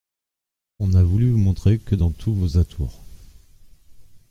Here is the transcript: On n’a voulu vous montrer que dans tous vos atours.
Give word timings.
On 0.79 0.87
n’a 0.87 1.03
voulu 1.03 1.29
vous 1.29 1.37
montrer 1.37 1.77
que 1.77 1.93
dans 1.93 2.09
tous 2.09 2.33
vos 2.33 2.57
atours. 2.57 3.03